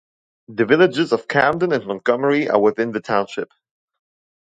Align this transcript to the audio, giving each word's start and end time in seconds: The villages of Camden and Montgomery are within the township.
The 0.47 0.65
villages 0.65 1.11
of 1.11 1.27
Camden 1.27 1.71
and 1.71 1.85
Montgomery 1.85 2.49
are 2.49 2.59
within 2.59 2.91
the 2.91 3.01
township. 3.01 3.51